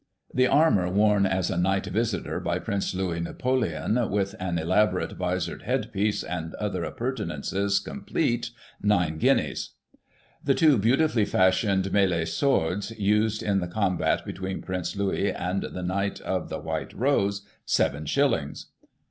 [0.29, 5.11] [1839 The armour worn as a Knight Visitor by Prince Louis Napoleon, with an elaborate
[5.11, 8.49] visored headpiece, and other appurtenances complete,
[8.81, 9.75] 9 guineas.
[10.43, 15.83] The two beautifully fashioned mklie swords, used in the combat between Prince Louis and the
[15.83, 18.71] Knight of the White Rose, seven shillings.